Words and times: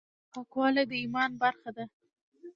پاکوالي 0.31 0.83
د 0.89 0.91
ايمان 1.01 1.31
برخه 1.43 1.69
ده. 1.77 1.85